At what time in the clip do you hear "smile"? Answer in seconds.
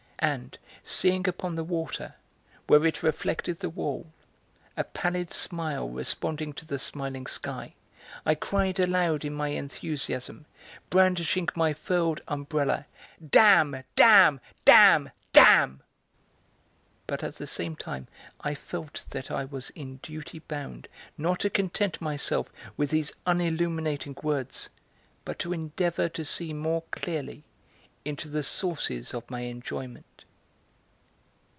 5.33-5.89